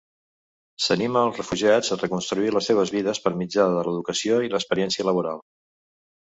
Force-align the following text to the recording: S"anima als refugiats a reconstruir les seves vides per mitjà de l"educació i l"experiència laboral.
S"anima 0.85 1.21
als 1.25 1.41
refugiats 1.41 1.93
a 1.97 1.99
reconstruir 1.99 2.49
les 2.57 2.71
seves 2.73 2.95
vides 2.97 3.23
per 3.27 3.35
mitjà 3.45 3.69
de 3.79 3.79
l"educació 3.85 4.43
i 4.49 4.51
l"experiència 4.53 5.11
laboral. 5.13 5.49